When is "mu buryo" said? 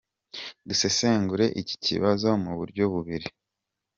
2.43-2.83